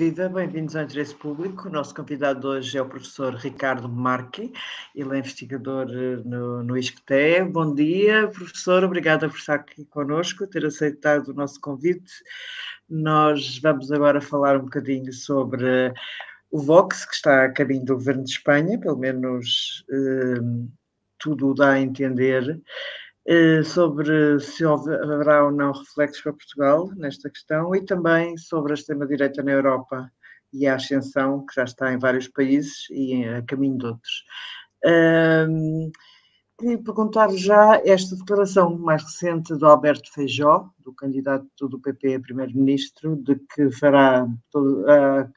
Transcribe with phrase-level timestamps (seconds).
[0.00, 1.68] Viva, bem-vindos ao Interesse Público.
[1.68, 4.50] O nosso convidado hoje é o professor Ricardo Marque,
[4.94, 7.44] ele é investigador eh, no, no ISCTE.
[7.52, 12.10] Bom dia, professor, obrigada por estar aqui connosco, ter aceitado o nosso convite.
[12.88, 15.92] Nós vamos agora falar um bocadinho sobre
[16.50, 20.40] o Vox, que está a caminho do governo de Espanha, pelo menos eh,
[21.18, 22.58] tudo dá a entender.
[23.26, 28.74] Eh, sobre se haverá ou não reflexos para Portugal nesta questão e também sobre a
[28.74, 30.10] extrema-direita na Europa
[30.52, 34.24] e a ascensão que já está em vários países e a caminho de outros.
[35.48, 35.92] Um,
[36.58, 42.20] queria perguntar já esta declaração mais recente do Alberto Feijó, do candidato do PP a
[42.20, 44.26] primeiro-ministro, de que fará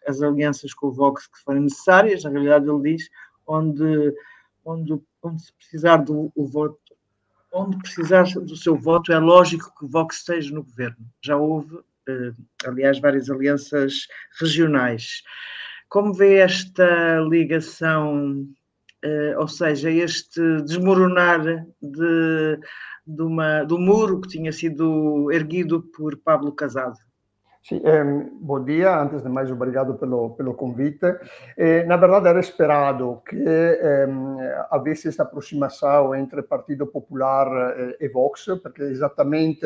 [0.07, 3.09] as alianças com o Vox que forem necessárias, na realidade ele diz,
[3.45, 4.15] onde,
[4.65, 6.79] onde, onde se precisar do voto
[7.53, 11.05] onde precisar do seu voto, é lógico que o Vox esteja no governo.
[11.23, 12.33] Já houve, eh,
[12.65, 14.07] aliás, várias alianças
[14.39, 15.21] regionais.
[15.87, 18.47] Como vê esta ligação,
[19.03, 21.43] eh, ou seja, este desmoronar
[21.79, 22.59] de,
[23.05, 26.97] de uma, do muro que tinha sido erguido por Pablo Casado?
[27.63, 28.03] Sim, eh,
[28.41, 28.99] bom dia.
[28.99, 31.05] Antes de mais, obrigado pelo, pelo convite.
[31.57, 34.05] Eh, na verdade, era esperado que eh,
[34.69, 37.47] houvesse esta aproximação entre Partido Popular
[38.01, 39.65] e Vox, porque exatamente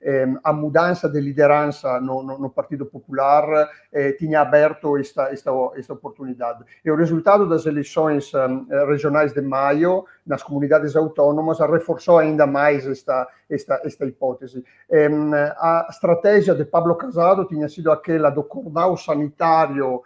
[0.00, 5.50] eh, a mudança de liderança no, no, no Partido Popular eh, tinha aberto esta, esta,
[5.76, 6.64] esta oportunidade.
[6.84, 12.86] E o resultado das eleições eh, regionais de maio nas comunidades autônomas reforçou ainda mais
[12.86, 14.62] esta, esta, esta hipótese.
[15.56, 20.02] a estratégia de Pablo Casado tinha sido aquela do cordão sanitário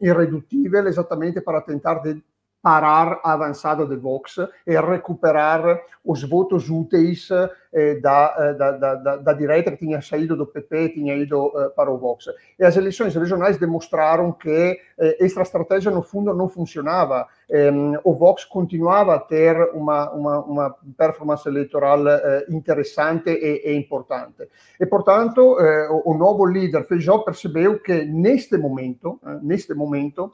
[0.00, 2.22] irredutível, exatamente para tentar de
[2.62, 7.28] parar a avançada de Vox e recuperar os votos úteis
[7.72, 11.68] eh, da, eh, da, da, da, direita que tinha saído do PP, tinha ido eh,
[11.70, 12.26] para o Vox.
[12.58, 14.80] E as eleições regionais demonstraram que
[15.20, 17.28] esta estratégia, no fundo, não funcionava.
[17.48, 24.48] Ehm, o Vox continuava a ter uma, performance eleitoral eh, interessante e, e, importante.
[24.80, 30.32] E, portanto, eh, o, novo líder Feijó percebeu que, neste momento, neste momento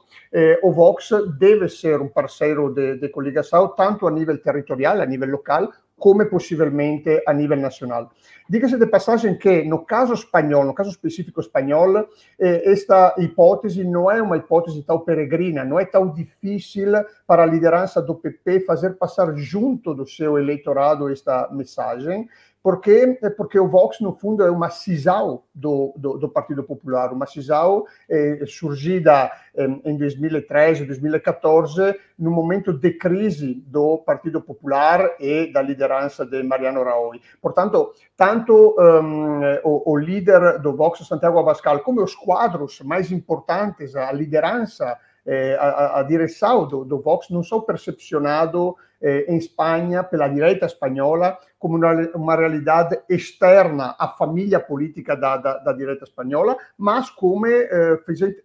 [0.63, 5.29] o Vox deve ser um parceiro de, de coligação, tanto a nível territorial, a nível
[5.29, 8.11] local, come possivelmente a nível nacional.
[8.49, 14.11] Dígase de passagem que, no caso espanhol, no caso específico espanhol, eh, esta hipótese não
[14.11, 16.91] é uma hipótese tão peregrina, não é tão difícil
[17.25, 22.27] para a liderança do PP fazer passar junto do seu eleitorado esta mensagem,
[22.63, 27.25] porque, porque o Vox, no fundo, é uma cisão do, do, do Partido Popular, uma
[27.25, 35.51] cisão eh, surgida em, em 2013, 2014, no momento de crise do Partido Popular e
[35.51, 37.21] da liderança de Mariano Rajoy.
[37.41, 43.93] Portanto, tanto um, o, o, líder do Vox, Santiago Abascal, como os quadros mais importantes,
[43.93, 50.03] a liderança eh, a, a, direção do, do, Vox não são percepcionados eh, em Espanha,
[50.03, 56.03] pela direita espanhola, como uma, uma realidade externa à família política da, da, da direita
[56.03, 57.99] espanhola, mas como eh,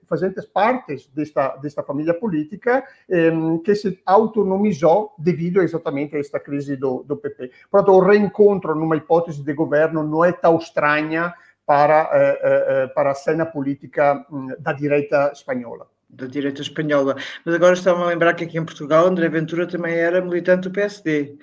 [0.06, 3.32] fazentes partes desta, desta família política eh,
[3.64, 7.50] que se autonomizou devido exatamente a esta crise do, do PP.
[7.68, 11.34] Portanto, o reencontro numa hipótese de governo não é tão estranha
[11.66, 17.16] para, eh, eh para a cena política hum, da direita espanhola da direita espanhola.
[17.44, 20.72] Mas agora estava a lembrar que aqui em Portugal André Ventura também era militante do
[20.72, 21.32] PSD.
[21.32, 21.38] Uh,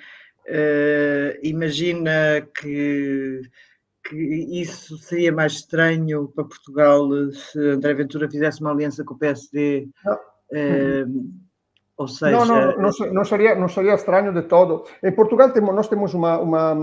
[0.48, 2.12] eh, imagina
[2.60, 3.42] que,
[4.08, 9.18] que isso seria mais estranho para Portugal se André Ventura fizesse uma aliança com o
[9.18, 9.88] PSD.
[10.52, 11.45] Uh,
[11.98, 14.84] ou seja, não, não, não, não, seria, não seria estranho de todo.
[15.02, 16.74] Em Portugal temos, nós temos uma, uma,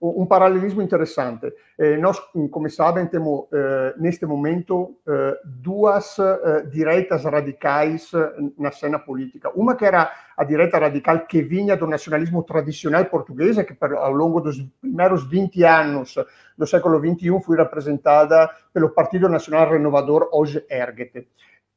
[0.00, 1.52] um paralelismo interessante.
[2.00, 2.18] Nós,
[2.50, 8.10] como sabem, temos eh, neste momento eh, duas eh, direitas radicais
[8.58, 9.50] na cena política.
[9.54, 14.12] Uma que era a direita radical que vinha do nacionalismo tradicional português, que per, ao
[14.12, 16.14] longo dos primeiros 20 anos
[16.56, 21.28] do século XXI foi representada pelo Partido Nacional Renovador, hoje Erguete.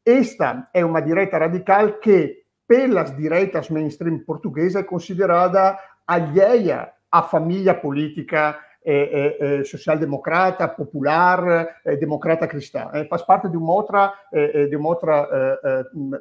[0.05, 5.75] Esta é uma direita radical que pelas direitas mainstream portuguesa é considerada
[6.05, 12.91] alheia à família política eh, eh, social-democrata, popular, eh, democrata cristã.
[13.09, 14.13] faz parte de uma outra,
[14.69, 15.27] de uma outra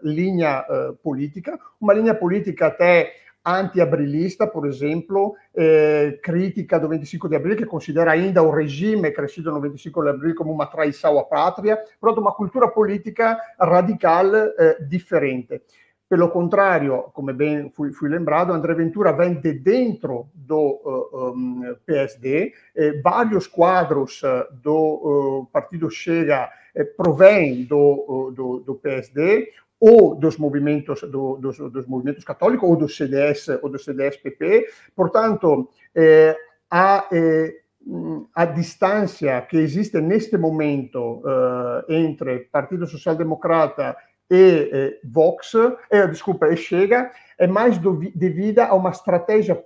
[0.02, 0.64] linha
[1.02, 3.12] política, uma linha política até
[3.48, 9.50] anti-abrilista, por exemplo, eh, crítica do 25 de abril, que considera ainda o regime crescido
[9.50, 14.78] no 25 de abril como uma traição à pátria, pronto, uma cultura política radical eh,
[14.86, 15.62] differente.
[16.08, 21.76] Pelo contrário, come ben fui, fui lembrado, André Ventura vem de dentro do uh, um,
[21.84, 24.72] PSD, eh, vários quadros uh, do
[25.42, 31.86] uh, Partido Chega eh, provém do, do, do PSD ou dos movimentos do, dos, dos,
[31.86, 34.66] movimentos católicos ou do CDS ou do CDS-PP.
[34.94, 36.36] Portanto, eh,
[36.70, 37.54] a, eh,
[38.34, 43.96] a distância que existe neste momento eh, entre Partido Social Democrata
[44.30, 45.52] e Vox,
[45.90, 49.62] eh, desculpa, e Chega, é mais devida a uma estratégia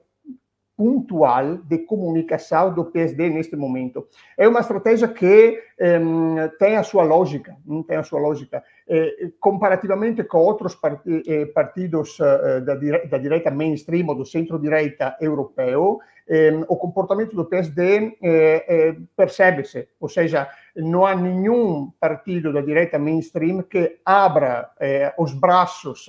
[0.76, 4.06] pontual de comunicação do PSD neste momento.
[4.37, 5.61] É uma estratégia que
[6.00, 7.56] um, tem a sua lógica,
[7.87, 8.64] tem a sua lógica.
[8.88, 10.76] Eh, comparativamente com outros
[11.26, 16.00] eh, partidos da, direita mainstream ou do centro-direita europeu,
[16.69, 18.17] o comportamento do PSD
[19.17, 24.71] percebe-se, ou seja, não há nenhum partido da direita mainstream que abra
[25.19, 26.07] os braços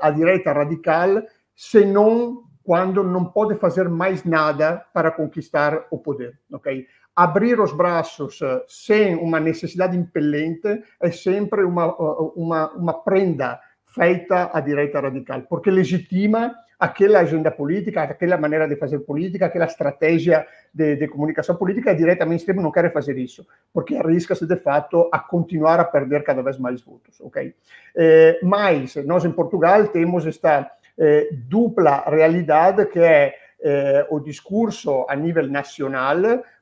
[0.00, 1.22] à direita radical,
[1.54, 6.86] senão quando não pode fazer mais nada para conquistar o poder, ok?
[7.14, 8.38] Abrir os braços
[8.68, 11.94] sem uma necessidade impelente é sempre uma,
[12.34, 18.74] uma, uma prenda feita à direita radical, porque legitima aquela agenda política, aquela maneira de
[18.74, 20.44] fazer política, aquela estratégia
[20.74, 25.08] de, de comunicação política, a direita mainstream não quer fazer isso, porque arrisca-se, de fato,
[25.12, 27.54] a continuar a perder cada vez mais votos, ok?
[27.94, 35.06] Eh, mas, nós em Portugal temos esta eh, dupla realidade que é eh, o discurso
[35.08, 36.16] a nível nacional,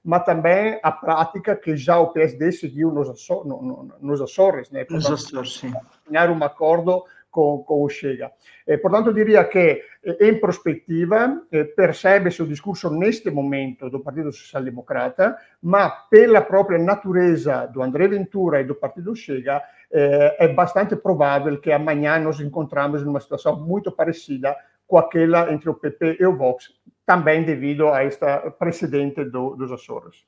[0.04, 4.70] mas também a prática que já o PSD seguiu nos, Açores, no, no, nos Açores,
[4.70, 4.84] né?
[4.90, 5.72] Nos Açores, sim.
[6.10, 8.32] um acordo com, com o Chega.
[8.66, 14.32] Eh, portanto, diria che eh, in prospettiva eh, percebe-se o discorso neste momento do Partito
[14.32, 19.62] Social Democrata, ma per la propria natureza do André Ventura e do Partido Chega
[19.92, 24.56] é bastante provável que amanhã nos encontramos numa situação muito parecida
[24.86, 26.72] com aquela entre o PP e o Vox,
[27.04, 30.24] também devido a esta precedente do, dos Açores.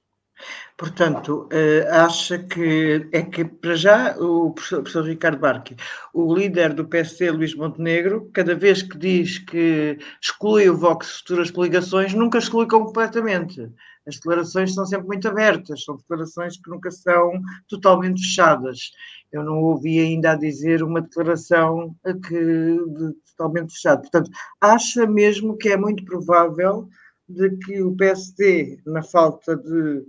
[0.77, 5.77] Portanto, uh, acha que é que, para já, o professor, Ricardo Barque,
[6.13, 11.51] o líder do PSC, Luís Montenegro, cada vez que diz que exclui o Vox futuras
[11.51, 13.71] coligações, nunca exclui completamente.
[14.07, 17.33] As declarações são sempre muito abertas, são declarações que nunca são
[17.69, 18.91] totalmente fechadas.
[19.31, 21.95] Eu não ouvi ainda a dizer uma declaração
[22.27, 24.01] que, de, totalmente fechada.
[24.01, 24.31] Portanto,
[24.61, 26.89] acha mesmo que é muito provável
[27.29, 30.05] de que o PSD, na falta de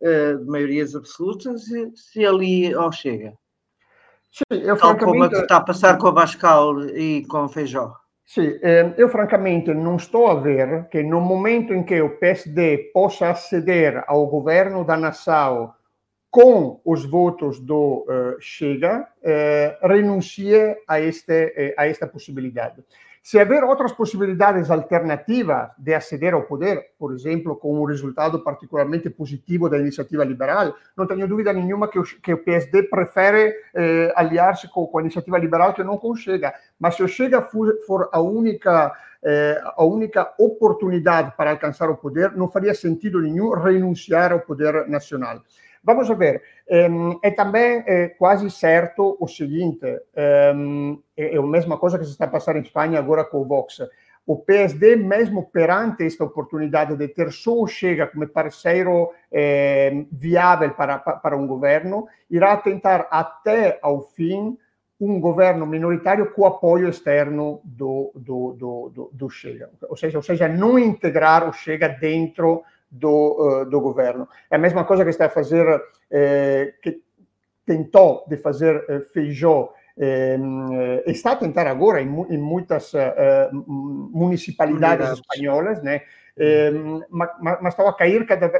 [0.00, 3.34] uh, de maiorias absolutas, se, se ali ou chega.
[4.30, 7.92] Sim, eu Tal como está a passar com a Bascal e com o Feijó.
[8.24, 12.92] Sim, eh, eu francamente não estou a ver que no momento em que o PSD
[12.94, 15.74] possa aceder ao governo da nação
[16.30, 22.84] com os votos do uh, Chega, uh, renuncie a, este, a esta possibilidade.
[23.22, 29.10] Se haver outras possibilidades alternativas de aceder ao poder, por exemplo, com um resultado particularmente
[29.10, 34.90] positivo da iniciativa liberal, não tenho dúvida nenhuma que que PSD prefere eh, aliar-se com,
[34.96, 36.54] a iniciativa liberal que não com o Chega.
[36.78, 38.90] Mas se o Chega for, for a única
[39.22, 44.88] eh, a única oportunidade para alcançar o poder, não faria sentido nenhum renunciar ao poder
[44.88, 45.42] nacional.
[45.82, 51.98] Vamos ver, é também é, quase certo o seguinte, ehm, é, é a mesma coisa
[51.98, 53.80] que se está a passar em Espanha agora com o Vox.
[54.26, 60.98] O PSD, mesmo perante esta oportunidade de ter o Chega como parceiro eh, viável para,
[60.98, 64.56] para um governo, irá tentar até ao fim
[65.00, 69.70] um governo minoritário com apoio externo do, do, do, do, do Chega.
[69.88, 74.28] Ou seja, ou seja, não integrar o Chega dentro do, uh, do governo.
[74.50, 75.64] É a mesma coisa que está a fazer,
[76.10, 77.02] eh, que
[77.64, 80.36] tentou de fazer eh, Feijó, eh,
[81.06, 82.92] está a tentar agora em, em muitas
[83.52, 86.02] municipalidades espanholas, né?
[87.10, 88.50] Mas, mas, estava a cair cada,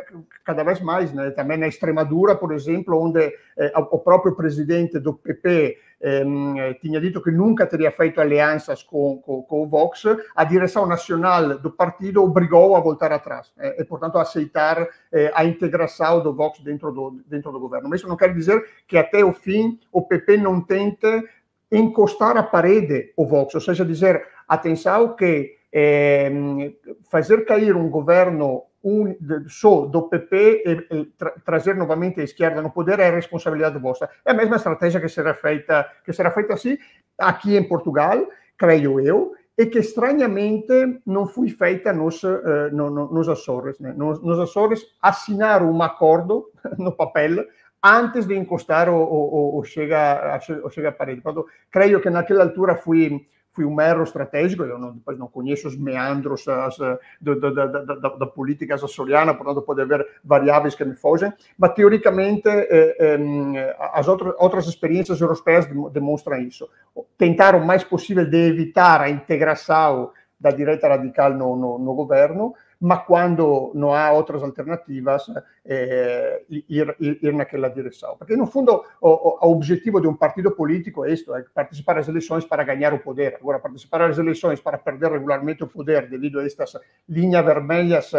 [0.44, 1.30] cada vez mais, né?
[1.30, 3.32] também na Extremadura, por exemplo, onde
[3.90, 9.42] o próprio presidente do PP eh, tinha dito que nunca teria feito alianças com, com,
[9.42, 14.16] com, o Vox, a direção nacional do partido obrigou a voltar atrás eh, e, portanto,
[14.16, 17.90] a aceitar eh, a integração do Vox dentro do, dentro do governo.
[17.90, 21.06] Mas isso não quer dizer que até o fim o PP não tente
[21.70, 26.30] encostar a parede o Vox, ou seja, dizer, atenção que eh,
[27.10, 29.14] fazer cair um governo un,
[29.48, 34.08] só do PP e, e tra, trazer novamente a esquerda no poder é responsabilidade vossa.
[34.24, 36.78] É a mesma estratégia que será feita, que será feita assim
[37.18, 43.12] aqui em Portugal, creio eu, e que estranhamente não foi feita nos, uh, no, no,
[43.12, 43.78] nos Açores.
[43.78, 43.92] Né?
[43.94, 47.44] Nos, nos Açores assinaram um acordo no papel
[47.82, 51.20] antes de encostar o, o, o, chega, o chega à parede.
[51.20, 55.66] Portanto, creio que naquela altura foi foi um erro estratégico, eu não, depois não conheço
[55.66, 58.74] os meandros as, da, da, da, da, política
[59.34, 65.20] portanto pode haver variáveis que me fogem, mas teoricamente eh, eh, as outras, outras experiências
[65.20, 66.68] europeias demonstram isso.
[67.18, 72.54] Tentaram o mais possível de evitar a integração da direita radical no, no, no governo,
[72.80, 75.26] ma quando não há outras alternativas,
[75.66, 78.16] eh, ir, ir, ir, naquela direção.
[78.16, 82.46] Porque, no fundo, o, objetivo de um partido político é isto, é participar das eleições
[82.46, 83.36] para ganhar o poder.
[83.38, 86.72] Agora, participar das eleições para perder regularmente o poder devido a estas
[87.06, 88.12] linhas vermelhas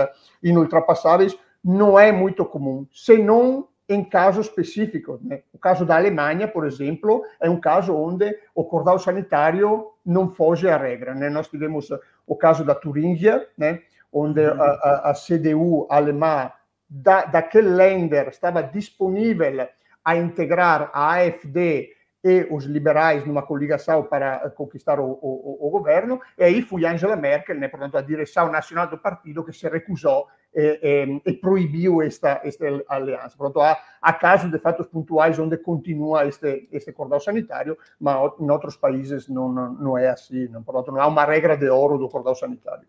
[0.44, 5.22] inultrapassáveis não é muito comum, senão em casos específicos.
[5.22, 5.42] Né?
[5.54, 10.70] O caso da Alemanha, por exemplo, é um caso onde o cordão sanitário não foge
[10.70, 11.14] à regra.
[11.14, 11.30] Né?
[11.30, 11.90] Nós tivemos
[12.26, 13.82] o caso da Turíngia, né?
[14.12, 16.52] Onde a, a, a CDU alemã
[16.90, 19.68] da, daquele Länder estava disponível
[20.04, 21.90] a integrar a AfD
[22.24, 27.16] e os liberais numa coligação para conquistar o, o, o, governo, e aí foi Angela
[27.16, 32.02] Merkel, né, portanto, a direção nacional do partido, que se recusou e, e, e proibiu
[32.02, 33.36] esta, esta aliança.
[33.36, 38.52] Portanto, há, há casos de fatos pontuais onde continua este, este cordão sanitário, mas em
[38.52, 40.48] outros países não, não, não é assim.
[40.50, 42.88] Não, portanto, não há uma regra de ouro do cordão sanitário.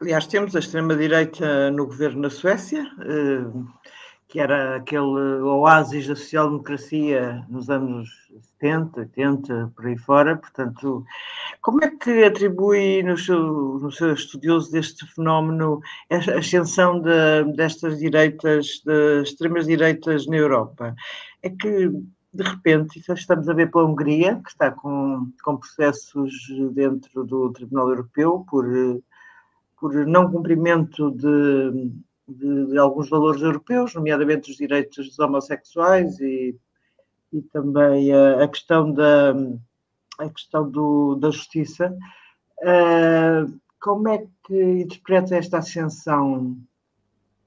[0.00, 3.44] Aliás, temos a extrema-direita no governo na Suécia, eh,
[4.28, 8.08] que era aquele oásis da social-democracia nos anos
[8.58, 10.36] 70, 80, por aí fora.
[10.36, 11.04] Portanto,
[11.60, 15.80] como é que atribui no seu, no seu estudioso deste fenómeno
[16.10, 20.94] a ascensão de, destas direitas, das extremas-direitas na Europa?
[21.42, 21.90] É que
[22.34, 26.32] de repente, estamos a ver pela Hungria, que está com, com processos
[26.72, 28.66] dentro do Tribunal Europeu por
[29.84, 31.90] por não cumprimento de,
[32.26, 36.58] de, de, alguns valores europeus, nomeadamente os direitos dos homossexuais e,
[37.30, 39.34] e também a, a, questão da
[40.18, 41.94] a questão do, da justiça.
[42.60, 46.56] Uh, como é que interpreta esta ascensão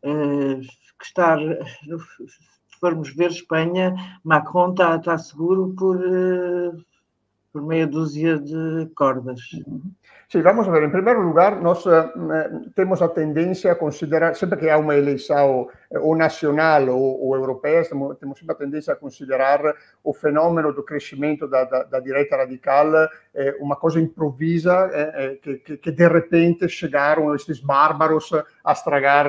[0.05, 6.85] uh, que está, se formos ver Espanha, Macron está, está seguro por, uh,
[7.51, 9.39] por meia dúzia de cordas.
[10.29, 10.83] Sim, vamos ver.
[10.83, 15.69] Em primeiro lugar, nós uh, temos a tendência a considerar, sempre que há uma eleição
[15.89, 19.61] eh, ou nacional ou, ou europeia, temos, sempre a tendência a considerar
[20.03, 22.93] o fenômeno do crescimento da, da, da direita radical
[23.33, 28.29] eh, uma coisa improvisa, eh, que, que, que, de repente chegaram estes bárbaros
[28.65, 29.27] a estragar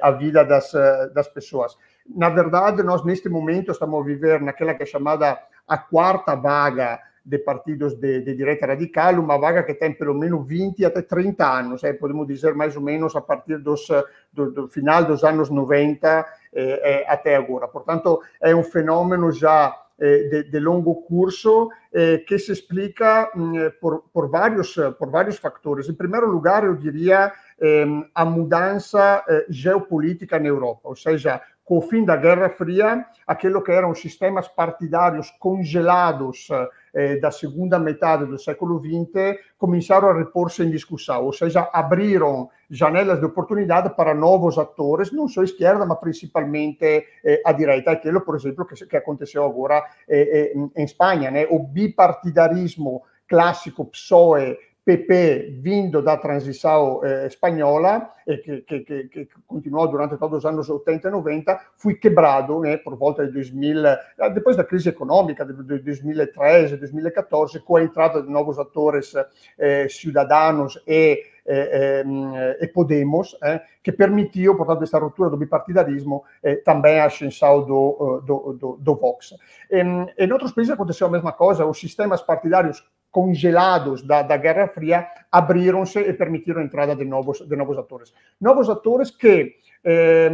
[0.00, 0.72] a vida das,
[1.12, 1.76] das pessoas.
[2.08, 5.36] Na verdade, nós neste momento estamos a viver naquela que é chamada
[5.66, 10.46] a quarta vaga de partidos de, de, direita radical, uma vaga que tem pelo menos
[10.46, 13.86] 20 até 30 anos, eh, podemos dizer mais ou menos a partir dos,
[14.32, 17.68] do, do final dos anos 90 eh, eh, até agora.
[17.68, 23.80] Portanto, é um fenômeno já eh, de, de, longo curso eh, que se explica mm,
[23.80, 25.88] por, por, vários, por vários fatores.
[25.88, 31.82] Em primeiro lugar, eu diria eh, a mudança geopolítica na Europa, ou seja, com o
[31.82, 36.48] fim da Guerra Fria, aquilo que eram sistemas partidários congelados
[36.94, 42.48] eh, da segunda metade do século XX começaram a repor-se em discussão, ou seja, abriram
[42.70, 47.90] janelas de oportunidade para novos atores, não só a esquerda, mas principalmente eh, a direita.
[47.90, 51.46] Aquilo, por exemplo, que, que aconteceu agora eh, em Espanha, né?
[51.50, 54.56] o bipartidarismo clássico PSOE
[54.88, 60.70] PP vindo da transição eh, espanhola, eh, que, que, que, continuou durante todos os anos
[60.70, 64.00] 80 e 90, foi quebrado né, por volta de 2000, eh,
[64.32, 69.12] depois da crise econômica de, de 2013, 2014, com a entrada de novos atores
[69.58, 76.22] eh, cidadãos e eh, eh, e Podemos, eh, que permitiu, portanto, esta ruptura do bipartidarismo,
[76.64, 79.34] também a ascensão do, do, do, do Vox.
[79.70, 84.68] Em, em outros países aconteceu a mesma coisa, os sistemas partidários congelados da, da Guerra
[84.68, 88.12] Fria abriram-se e permitiram a entrada de novos, de novos atores.
[88.40, 90.30] Novos atores que eh,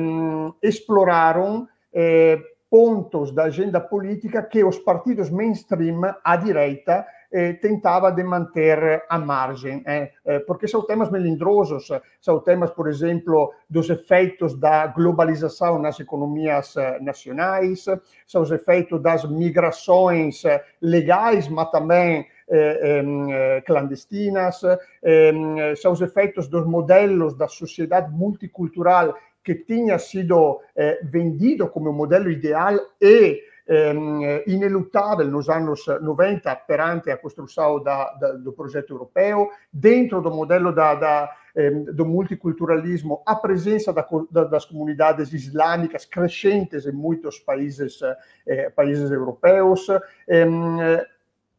[0.63, 2.39] exploraram eh,
[2.71, 9.19] pontos da agenda política que os partidos mainstream à direita eh, tentava de manter à
[9.19, 11.89] margem, eh, eh, porque são temas melindrosos,
[12.21, 17.87] são temas, por exemplo, dos efeitos da globalização nas economias nacionais,
[18.25, 20.45] são os efeitos das migrações
[20.81, 24.63] legais, mas também eh, eh, clandestinas,
[25.03, 31.93] eh, são os efeitos dos modelos da sociedade multicultural que tinha sido eh, vendido como
[31.93, 38.93] modelo ideal e eh, inelutável nos anos 90 perante a construção da, da, do projeto
[38.93, 43.95] europeu, dentro do modelo da, da eh, do multiculturalismo, a presença
[44.31, 48.01] das comunidades islâmicas crescentes em muitos países,
[48.47, 49.87] eh, países europeus,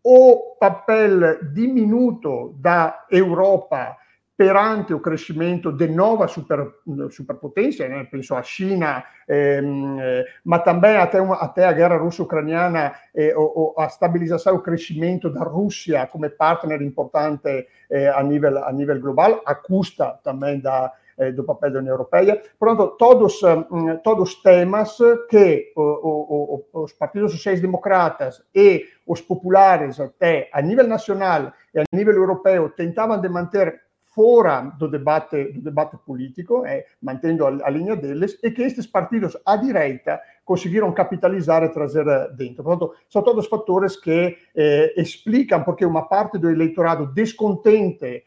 [0.07, 3.97] o papel diminuto da Europa
[4.37, 6.73] perante o crescimento de nova super,
[7.09, 8.03] superpotência, né?
[8.11, 13.73] penso à China, ehm, eh, ma também até, uma, até a guerra russo-ucraniana, eh, o,
[13.79, 18.99] a stabilização e o crescimento da Rússia como partner importante eh, a, nível, a nível
[18.99, 21.04] global, a custa também da, eh,
[21.35, 22.41] do papel da União Europeia.
[22.59, 24.97] Pronto, todos, um, todos temas
[25.29, 32.15] que o, os partidos sociais-democratas e os populares até a nível nacional e a nível
[32.15, 37.97] europeu tentavam de manter fora do debate, do debate político, eh, mantendo a, a, linha
[37.97, 42.05] deles, e que estes partidos à direita conseguiram capitalizar e trazer
[42.37, 42.63] dentro.
[42.63, 48.23] Portanto, são todos fatores que eh, explicam porque uma parte do eleitorado descontente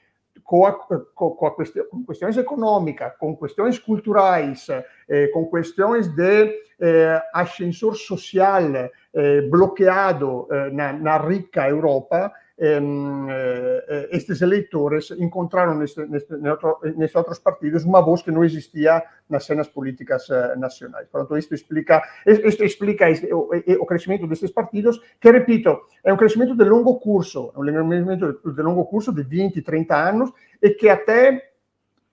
[0.48, 4.66] com, a, com, com, a questão, com questões econômicas, com questões culturais,
[5.06, 6.50] eh, com questões de
[6.80, 8.62] eh, ascensor social
[9.14, 12.47] eh, bloqueado eh, na, na rica Europa, Ehm, eh,
[14.10, 16.34] estes eleitores encontraram neste, neste,
[16.96, 21.06] nestes outros partidos uma voz que não existia nas cenas políticas eh, nacionais.
[21.08, 23.50] Portanto, isto explica, isto explica este, o,
[23.80, 28.40] o, crescimento destes partidos, que, repito, é um crescimento de longo curso, é um crescimento
[28.52, 31.52] de longo curso de 20, 30 anos, e que até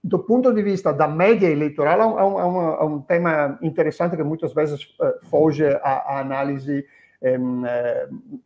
[0.03, 4.15] do ponto de vista da média eleitoral é um, é um, é um tema interessante
[4.15, 6.85] que muitas vezes foge à, à análise eh,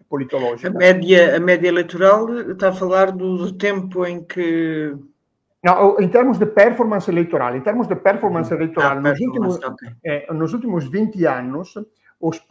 [0.08, 0.70] politológica.
[0.70, 4.96] A média, a média eleitoral está a falar do, do tempo em que
[5.64, 8.60] não, em termos de performance eleitoral, em termos de performance uhum.
[8.62, 9.90] eleitoral, ah, nos, últimos, okay.
[10.06, 11.76] eh, nos últimos 20 anos,
[12.20, 12.42] os,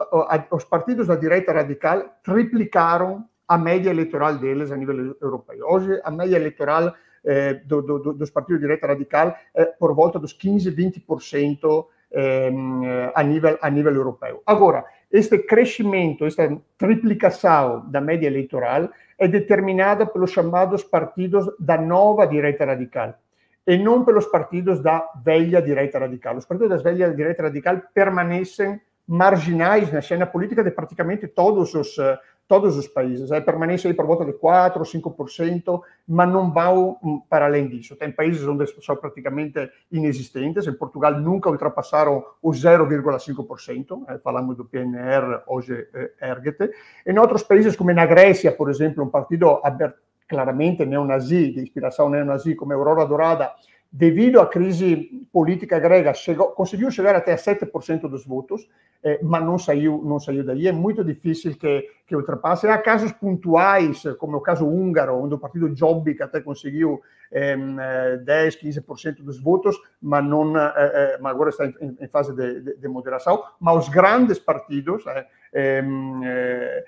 [0.51, 5.57] os, partidos da direita radical triplicaram a média eleitoral deles a nível europeu.
[5.67, 6.93] Hoje, a média eleitoral
[7.25, 12.51] eh, do, do, dos partidos de direita radical é por volta dos 15, 20% eh,
[13.15, 14.43] a, nível, a nível europeu.
[14.45, 22.25] Agora, este crescimento, esta triplicação da média eleitoral é determinada pelos chamados partidos da nova
[22.25, 23.15] direita radical
[23.65, 26.37] e não pelos partidos da velha direita radical.
[26.37, 31.97] Os partidos da velha direita radical permanecem marginais na cena política de praticamente todos os,
[32.49, 33.31] todos os países.
[33.31, 36.97] É, permanece aí por volta de 4% ou 5%, mas não vão
[37.29, 37.95] para além disso.
[37.95, 40.65] Tem países onde são praticamente inexistentes.
[40.65, 44.03] Em Portugal nunca ultrapassaram o 0,5%.
[44.07, 46.71] É, falamos do PNR, hoje é Ergete.
[47.05, 49.61] Em outros países, como na Grécia, por exemplo, um partido
[50.27, 53.51] claramente neonazi, de inspiração neonazi, como Aurora Dourada,
[53.91, 58.67] devido à crise política grega, chegou, conseguiu chegar até 7% dos votos,
[59.03, 60.67] eh, mas não saiu, não saiu daí.
[60.67, 62.67] É muito difícil que, que ultrapasse.
[62.67, 68.61] Há casos pontuais, como o caso húngaro, onde o partido Jobbik até conseguiu eh, 10,
[68.61, 72.77] 15% dos votos, mas, não, eh, eh, mas agora está em, em fase de, de,
[72.77, 73.43] de, moderação.
[73.59, 76.85] Mas os grandes partidos, eh, eh,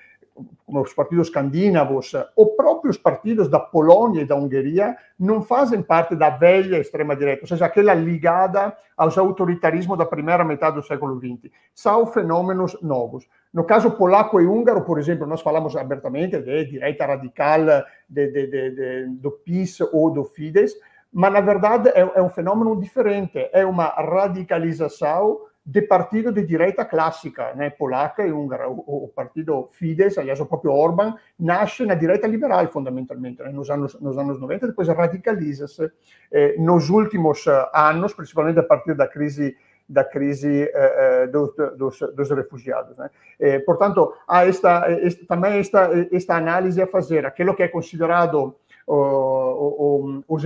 [0.66, 6.16] como os partidos escandinavos, ou próprios partidos da Polônia e da Hungria, não fazem parte
[6.16, 11.52] da velha extrema-direita, ou seja, aquela ligada aos autoritarismos da primeira metade do século XX.
[11.74, 13.28] São fenômenos novos.
[13.54, 17.62] No caso polaco e húngaro, por exemplo, nós falamos abertamente de direita radical
[18.08, 20.74] de, de, de, do PIS ou do Fidesz,
[21.12, 23.50] mas, na verdade, é, é um fenômeno diferente.
[23.52, 28.68] É uma radicalização de partido de direita clássica, né, polaca e húngara.
[28.68, 33.70] O, o, partido Fidesz, aliás, o próprio Orban, nasce na direita liberal, fundamentalmente, né, nos,
[33.70, 35.92] anos 90, depois radicaliza-se
[36.32, 39.56] eh, nos últimos uh, anos, principalmente a partir da crise
[39.92, 42.98] da crise eh, dos, dos, dos, refugiados.
[42.98, 43.10] Né?
[43.38, 47.26] Eh, portanto, há esta, esta, também esta, esta análise a fazer.
[47.26, 48.56] Aquilo que é considerado
[48.88, 50.44] o, o, os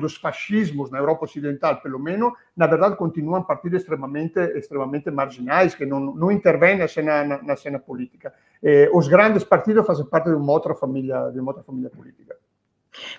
[0.00, 5.86] dos fascismos na Europa Ocidental, pelo menos, na verdade, continuam partidos extremamente, extremamente marginais, que
[5.86, 8.32] não, não intervêm na cena, na, na cena política.
[8.62, 12.36] Eh, os grandes partidos fazem parte de uma outra família, de uma outra família política.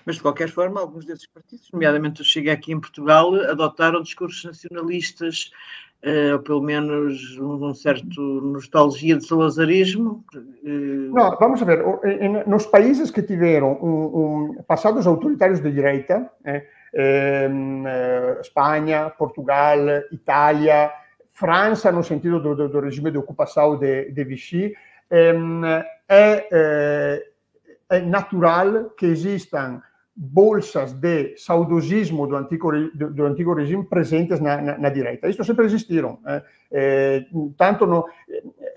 [0.04, 4.44] Mas, de qualquer forma, alguns desses partidos, nomeadamente o Chega aqui em Portugal, adotaram discursos
[4.44, 5.50] nacionalistas
[6.04, 10.24] uh, ou pelo menos um, certo nostalgia de salazarismo?
[10.34, 11.12] Uh...
[11.12, 11.82] Não, vamos ver,
[12.46, 17.50] nos países que tiveram um, um, passados autoritários de direita, eh, eh,
[18.40, 19.78] Espanha, Portugal,
[20.12, 20.92] Itália,
[21.32, 24.74] França, no sentido do, do, regime de ocupação de, de Vichy,
[26.08, 27.24] é,
[27.90, 29.80] é natural que existam
[30.16, 35.28] bolsas de saudosismo do antigo, do, antigo regime presentes na, na, na direita.
[35.28, 36.20] Isto sempre existiram.
[36.26, 36.42] Eh?
[36.70, 38.06] Eh, tanto no,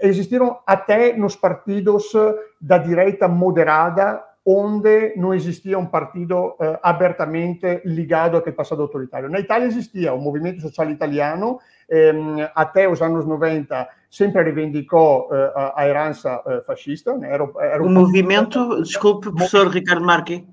[0.01, 2.11] existiram até nos partidos
[2.59, 9.27] da direita moderada onde não existia um partido uh, abertamente ligado àquele passado autoritário.
[9.29, 15.33] Na Itália existia o Movimento Social Italiano, ehm, até os anos 90 sempre reivindicou uh,
[15.53, 17.17] a, a herança uh, fascista.
[17.17, 17.29] Né?
[17.29, 20.47] Era, era o movimento, desculpe, professor Ricardo Marchi,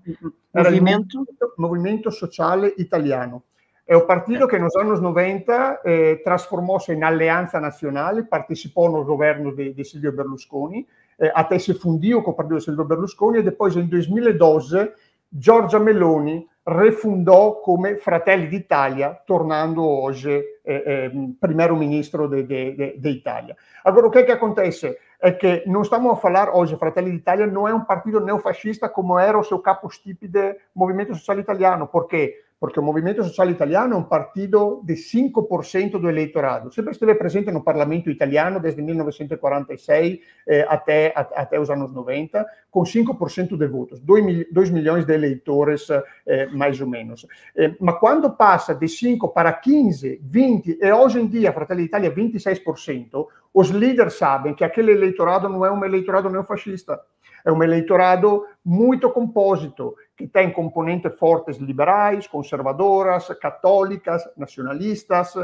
[0.53, 1.25] movimento...
[1.57, 3.45] movimento Sociale Italiano.
[3.87, 9.55] È un partito che nos anos 90 eh, trasformou-se em Aliança Nacional, participou no governo
[9.55, 10.85] de Silvio Berlusconi,
[11.19, 14.91] eh, até se fundiu com o partido de Silvio Berlusconi e depois, em 2012,
[15.33, 23.55] Giorgia Meloni refundou come Fratelli d'Italia, tornando hoje eh, eh, primeiro-ministro d'Italia.
[23.85, 24.97] Agora, o que, é que acontece?
[25.21, 29.19] É que não estamos a falar hoje, Fratelli d'Italia não é um partido neofascista como
[29.19, 33.99] era o seu capostipite do Movimento Social Italiano, porque porque o Movimento Social Italiano é
[33.99, 36.73] um partido de 5% do eleitorado.
[36.73, 42.81] Sempre esteve presente no parlamento italiano desde 1946 eh, até, até os anos 90, com
[42.81, 47.27] 5% de votos, 2, 2 milhões de eleitores, eh, mais ou menos.
[47.55, 52.11] Eh, mas quando passa de 5 para 15, 20 e hoje em dia, Fratelli d'Italia,
[52.11, 56.99] 26%, os líderes sabem que aquele eleitorado não é um eleitorado neofascista,
[57.45, 65.35] é um eleitorado muito compósito, que tem componentes fortes liberais, conservadoras, católicas, nacionalistas,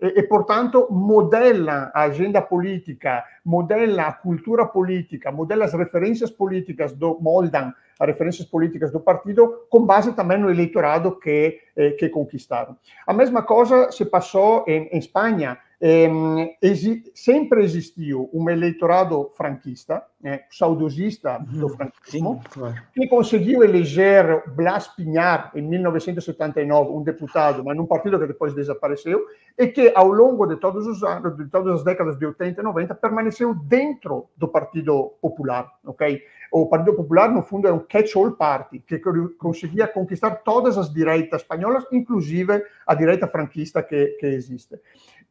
[0.00, 6.92] e, e, portanto modela a agenda política, modela a cultura política, modela as referências políticas,
[6.92, 12.08] do, moldam as referências políticas do partido com base também no eleitorado que, eh, que
[12.08, 12.74] conquistaram.
[13.06, 20.04] A mesma coisa se passou em, em Espanha, Ehm, esi- sempre existiu um eleitorado franquista,
[20.22, 21.74] eh, saudosista do uhum.
[21.74, 22.74] franquismo, Sim, claro.
[22.92, 29.24] que conseguiu eleger Blas Piñar em 1979, um deputado, mas num partido que depois desapareceu,
[29.58, 32.64] e que ao longo de todos os anos, de todas as décadas de 80 e
[32.64, 36.22] 90, permaneceu dentro do Partido Popular, ok?
[36.52, 38.98] O Partido Popular, no fundo, é um catch-all party, que
[39.38, 44.80] conseguia conquistar todas as direitas espanholas, inclusive a direita franquista que, que existe.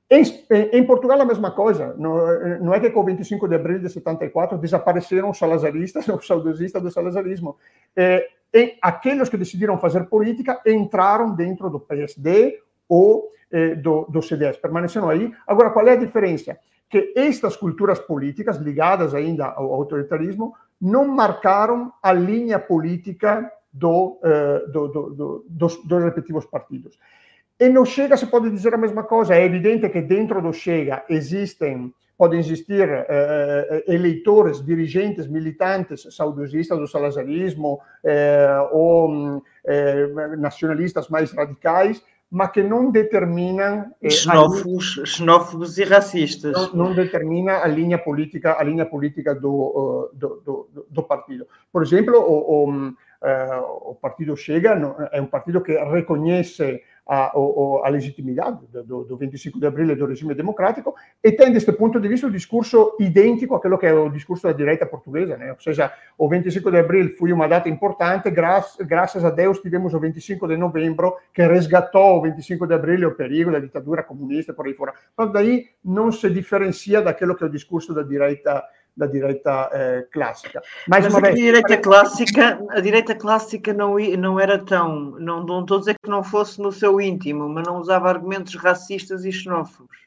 [0.10, 0.24] Em,
[0.74, 1.96] em, Portugal, a mesma coisa.
[1.98, 6.26] Não, não, é que com o 25 de abril de 74 desapareceram os salazaristas, os
[6.26, 7.58] saudosistas do salazarismo.
[7.96, 8.28] É,
[8.82, 15.10] aqueles que decidiram fazer política entraram dentro do PSD ou é, do, do CDS, permaneceram
[15.10, 15.32] aí.
[15.48, 16.58] Agora, qual é a diferença?
[16.90, 24.72] Que estas culturas políticas, ligadas ainda ao autoritarismo, não marcaram a linha política do, uh,
[24.72, 26.98] do, do, dos, dos respectivos partidos.
[27.60, 29.36] E no Chega se pode dizer a mesma coisa.
[29.36, 36.88] É evidente que dentro do Chega existem, podem existir eh, eleitores, dirigentes, militantes saudosistas do
[36.88, 46.54] salazarismo eh, ou eh, nacionalistas mais radicais, mas que não determinam eh, xenófobos, e racistas
[46.74, 51.82] não, não, determina a linha política a linha política do, do, do, do partido por
[51.82, 52.94] exemplo o, o,
[53.92, 54.80] o partido Chega
[55.12, 60.06] é um partido que reconhece a, a, legitimidade do, do 25 de abril e do
[60.06, 60.94] regime democrático
[61.24, 64.54] e tem, deste ponto de vista, um discurso idêntico àquilo que é o discurso da
[64.54, 65.36] direita portuguesa.
[65.36, 65.56] Né?
[66.20, 70.48] Ou o 25 de abril foi uma data importante, graças a Deus tivemos o 25
[70.48, 74.68] de novembro, que resgatou o 25 de abril e o perigo da ditadura comunista por
[74.68, 74.94] aí fora.
[75.18, 78.64] Mas daí não se diferencia daquilo que é o discurso da direita
[79.00, 80.62] da direita eh, clássica.
[80.88, 85.44] Mais Mas uma vez, a direita clássica, a direita clássica não, não era tão, não,
[85.46, 89.24] não estou a dizer que não fosse no seu íntimo, mas não usava argumentos racistas
[89.24, 89.98] e xenófobos.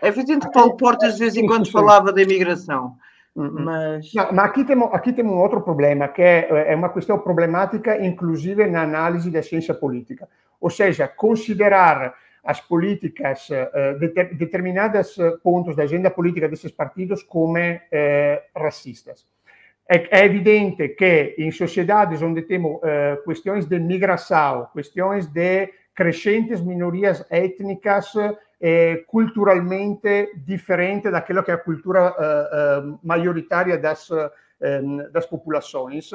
[0.00, 2.96] É evidente que Paulo Portas de vez em quando falava da imigração.
[3.34, 3.64] Uhum.
[3.64, 4.14] Mas...
[4.14, 8.04] Não, mas aqui temos, aqui temos um outro problema, que é, é uma questão problemática,
[8.04, 10.28] inclusive na análise da ciência política.
[10.60, 17.58] Ou seja, considerar as políticas, uh, deter, determinados pontos da agenda política desses partidos como
[18.54, 19.26] racistas.
[19.88, 22.80] É, é, evidente que em sociedades onde temos
[23.24, 28.12] questões de migração, questões de crescentes minorias étnicas
[29.06, 32.14] culturalmente diferentes daquilo que é a cultura
[33.02, 34.08] maioritária das,
[35.12, 36.10] das populações,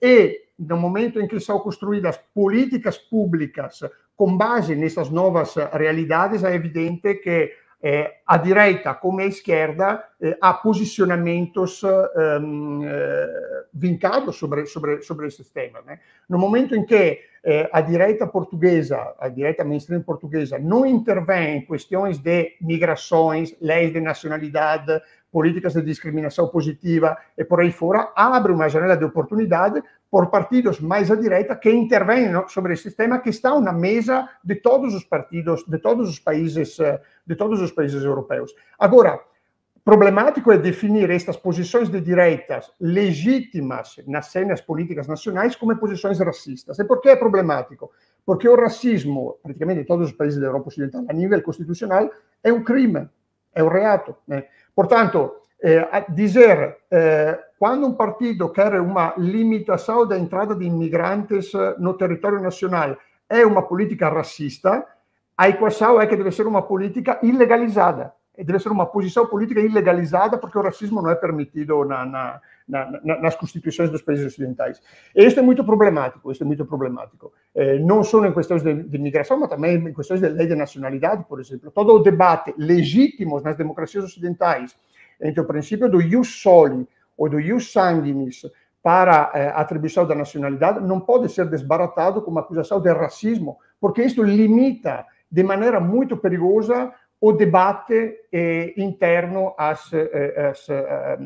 [0.00, 3.80] e no momento em que são construídas políticas públicas
[4.22, 10.38] com base nessas novas realidades, é evidente que eh, a direita como a esquerda eh,
[10.40, 15.28] há posicionamentos ehm, eh, vincados sobre, sobre, sobre.
[15.84, 15.98] Né?
[16.28, 21.66] No momento em que eh, a direita portuguesa, a direita mainstream portuguesa, não intervém em
[21.66, 28.52] questões de migrações, leis de nacionalidade, políticas de discriminação positiva e por aí fora, abre
[28.52, 29.82] uma janela de oportunidade
[30.12, 34.56] por partidos mais à direita que intervêm sobre esse tema que estão na mesa de
[34.56, 38.54] todos os partidos, de todos os países, eh, de todos os países europeus.
[38.78, 39.18] Agora,
[39.82, 46.78] problemático é definir estas posições de direitas legítimas nas cenas políticas nacionais como posições racistas.
[46.78, 47.90] E por que é problemático?
[48.26, 52.10] Porque o racismo, praticamente em todos os países da Europa Ocidental, a nível constitucional,
[52.44, 53.08] é um crime,
[53.54, 54.14] é um reato.
[54.28, 54.44] Né?
[54.74, 61.76] Portanto, eh, dizer eh, quando um partido quer uma limitação da entrada de imigrantes eh,
[61.78, 62.96] no território nacional
[63.30, 64.84] é uma política racista,
[65.38, 68.12] a equação é que deve ser uma política ilegalizada.
[68.36, 73.20] Deve ser uma posição política ilegalizada, porque o racismo não é permitido na, na, na,
[73.20, 74.82] nas constituições dos países ocidentais.
[75.14, 77.32] E isto é muito problemático, isto é muito problemático.
[77.54, 81.26] Eh, não só em questões de, de mas também em questões de lei de nacionalidade,
[81.28, 81.70] por exemplo.
[81.70, 84.76] Todo o debate legítimo nas democracias ocidentais
[85.20, 88.42] entre o princípio do ius soli ou do ius sanguinis
[88.82, 94.22] para eh, atribuição da nacionalidade não pode ser desbaratado como acusação de racismo, porque isso
[94.22, 101.18] limita de maneira muito perigosa o debate eh, interno às, eh, às, eh,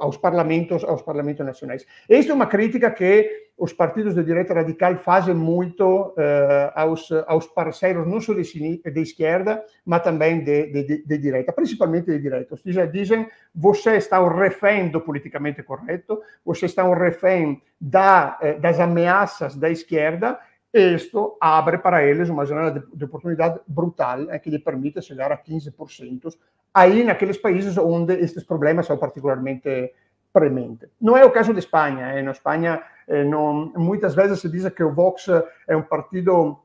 [0.00, 1.86] aos parlamentos, aos parlamentos nacionais.
[2.08, 7.46] Esta é uma crítica que os partidos de direita radical fazem muito uh, aos, aos
[7.46, 12.54] parceiros, não só de, de esquerda, mas também de, de, de, direita, principalmente de direita.
[12.54, 18.36] Ou seja, dizem, você está ao refém do politicamente correto, você está ao refém da,
[18.42, 20.40] eh, das ameaças da esquerda,
[20.74, 25.30] isto abre para eles uma janela de, de oportunidade brutal é, que lhe permite chegar
[25.30, 26.34] a 15%,
[26.74, 29.92] aí naqueles países onde estes problemas são particularmente
[30.32, 30.88] prementes.
[31.00, 32.22] Não é o caso da Espanha.
[32.22, 35.26] Na Espanha, é, não, muitas vezes se diz que o Vox
[35.68, 36.58] é um partido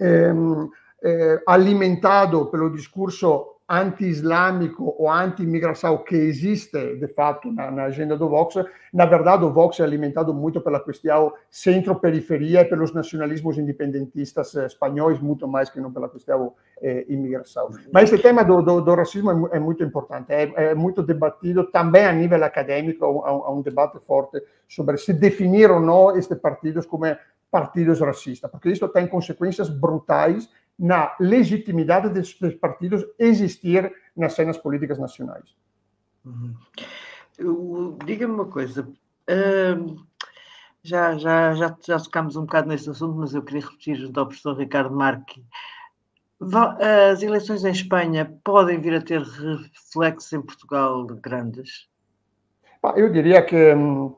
[0.00, 0.32] é,
[1.46, 8.54] alimentado pelo discurso anti-islâmico ou anti-imigração que existe, de fato, na, na, agenda do Vox,
[8.92, 15.18] na verdade, o Vox é alimentado muito pela questão centro-periferia e pelos nacionalismos independentistas espanhóis,
[15.18, 17.70] muito mais que não pela questão eh, imigração.
[17.92, 21.64] Mas esse tema do, do, do racismo é, é, muito importante, é, é, muito debatido
[21.64, 26.38] também a nível acadêmico, há, há um debate forte sobre se definir ou não estes
[26.38, 27.06] partidos como
[27.50, 34.98] partidos racistas, porque isso tem consequências brutais na legitimidade desses partidos existir nas cenas políticas
[34.98, 35.56] nacionais.
[36.24, 36.54] Uhum.
[38.04, 40.06] Diga-me uma coisa, uh,
[40.82, 44.26] já, já, já, já tocámos um bocado nesse assunto, mas eu queria repetir junto ao
[44.26, 45.44] professor Ricardo Marque.
[47.10, 51.88] As eleições em Espanha podem vir a ter reflexos em Portugal grandes?
[52.94, 54.14] Eu diria que hum,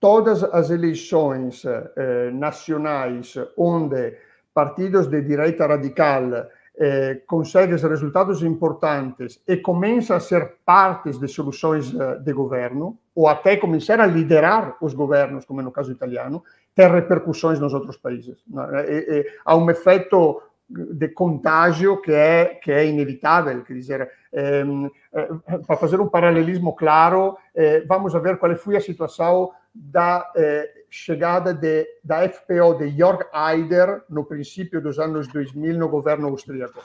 [0.00, 4.18] todas as eleições eh, nacionais onde
[4.54, 11.94] partidos de direita radical eh, conseguem resultados importantes e começam a ser partes de soluções
[11.94, 16.42] eh, de governo, ou até começar a liderar os governos, como no caso italiano,
[16.74, 18.44] tem repercussões nos outros países.
[18.88, 23.62] E, e, há um efeito de contágio que é, que é inevitável.
[23.62, 24.64] Quer dizer, eh,
[25.66, 30.30] para fazer um paralelismo claro, eh, vamos ver qual foi a situação da
[30.94, 36.80] chegada de, da FPO de Jörg Haider no princípio dos anos 2000 no governo austríaco.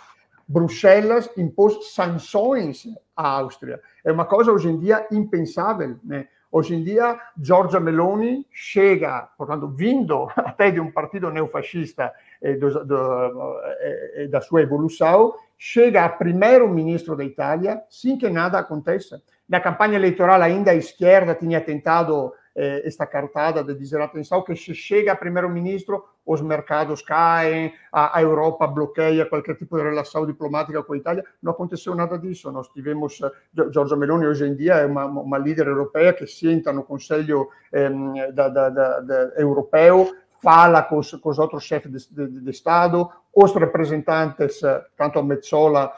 [0.47, 3.79] Bruxelas impôs sanções à Áustria.
[4.03, 5.95] É uma coisa hoje em dia impensável.
[6.03, 6.27] Né?
[6.51, 12.83] Hoje em dia, Giorgia Meloni chega, portanto, vindo até de um partido neofascista eh, do,
[12.83, 19.21] do, eh, da sua evolução, chega a primeiro-ministro da Itália sem que nada aconteça.
[19.47, 24.53] Na campanha eleitoral, ainda a esquerda tinha tentado eh, esta cartada de dizer atenção que
[24.53, 30.25] se chega a primeiro-ministro, os mercados caem, a, a, Europa bloqueia qualquer tipo de relação
[30.25, 31.23] diplomática com a Itália.
[31.41, 32.51] Não aconteceu nada disso.
[32.51, 33.31] Nós tivemos, uh,
[33.71, 37.89] Giorgia Meloni hoje em dia é uma, uma líder europeia que senta no Conselho eh,
[38.33, 43.09] da, da, da, europeu, fala com os, com os outros chefes de, de, de, Estado,
[43.35, 45.91] os representantes, eh, tanto a Metzola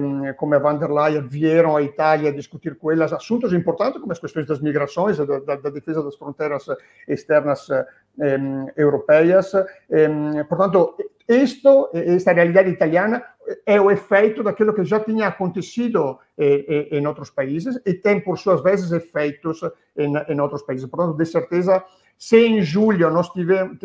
[0.00, 4.18] um, como a van der Leyen, vieram à Itália discutir com assuntos importantes, como as
[4.18, 6.66] questões das migrações, da, da, da defesa das fronteiras
[7.08, 7.68] externas
[8.18, 9.52] um, europeias.
[9.54, 10.96] Um, portanto,
[11.28, 13.22] isto, esta realidade italiana,
[13.64, 18.38] é o efeito daquilo que já tinha acontecido eh, em outros países e tem, por
[18.38, 19.60] suas vezes, efeitos
[19.96, 20.88] em, em outros países.
[20.88, 21.82] Portanto, de certeza,
[22.18, 23.78] se em julho nós tivemos,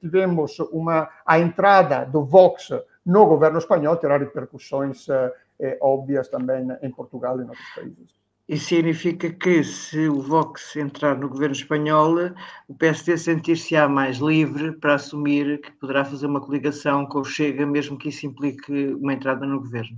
[0.00, 2.70] tivemos uma, a entrada do Vox
[3.04, 8.20] no governo espanhol, terá repercussões eh, óbvias também em Portugal e em outros países.
[8.50, 12.16] Isso significa que, se o Vox entrar no governo espanhol,
[12.66, 17.64] o PSD sentir-se-á mais livre para assumir que poderá fazer uma coligação com o Chega,
[17.64, 19.96] mesmo que isso implique uma entrada no governo?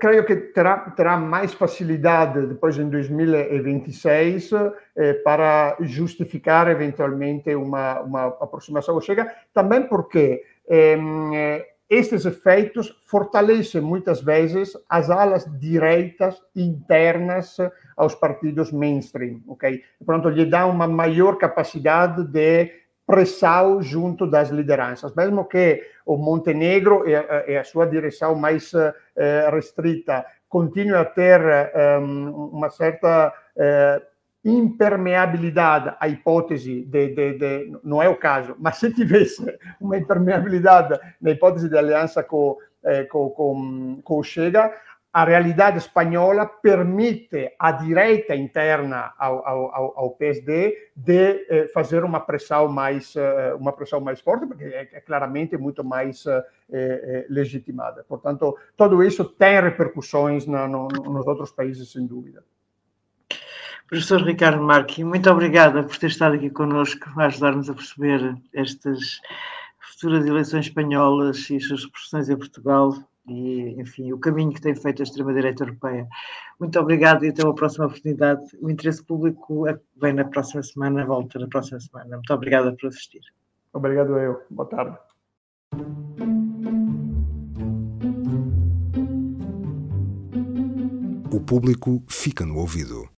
[0.00, 4.52] Creio que terá, terá mais facilidade depois em 2026
[4.94, 13.80] eh, para justificar eventualmente uma, uma aproximação ao Chega, também porque eh, estes efeitos fortalecem
[13.80, 17.56] muitas vezes as alas direitas internas
[17.96, 19.82] aos partidos mainstream, ok?
[20.04, 22.70] Pronto, lhe dá uma maior capacidade de
[23.08, 30.26] pressão junto das lideranças, mesmo que o Montenegro e a, sua direção mais eh, restrita
[30.46, 31.40] continue a ter
[31.74, 34.02] ehm, uma certa eh,
[34.44, 39.42] impermeabilidade à hipótese de, de, de, não é o caso, mas se tivesse
[39.80, 44.70] uma impermeabilidade na hipótese de aliança com, eh, com, com, com o Chega,
[45.18, 52.20] a realidade espanhola permite à direita interna ao, ao, ao PSD de eh, fazer uma
[52.20, 58.04] pressão mais eh, uma pressão mais forte porque é, é claramente muito mais eh, legitimada.
[58.04, 62.44] Portanto, tudo isso tem repercussões na, no, nos outros países sem dúvida.
[63.88, 69.20] Professor Ricardo Marque, muito obrigada por ter estado aqui connosco a ajudar-nos a perceber estas
[69.80, 72.94] futuras eleições espanholas e as suas repercussões em Portugal
[73.28, 76.06] e, enfim, o caminho que tem feito a extrema-direita europeia.
[76.58, 78.44] Muito obrigado e até uma próxima oportunidade.
[78.60, 79.64] O interesse público
[79.96, 82.16] vem na próxima semana, volta na próxima semana.
[82.16, 83.20] Muito obrigada por assistir.
[83.72, 84.42] Obrigado eu.
[84.50, 84.98] Boa tarde.
[91.30, 93.06] O público fica no ouvido.